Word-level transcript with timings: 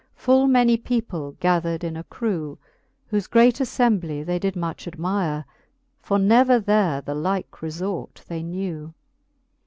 Full 0.15 0.47
many 0.47 0.77
people 0.77 1.33
gathered 1.39 1.83
in 1.83 1.95
a 1.95 2.03
crew; 2.03 2.57
Whofe 3.11 3.29
great 3.29 3.57
affembly 3.61 4.25
they 4.25 4.39
did 4.39 4.55
much 4.55 4.87
admire. 4.87 5.45
For 6.01 6.17
never 6.17 6.59
there 6.59 7.01
the 7.01 7.13
like 7.13 7.51
refort 7.61 8.23
they 8.27 8.41
knew. 8.41 8.95